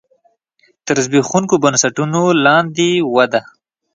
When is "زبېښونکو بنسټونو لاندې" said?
1.05-2.89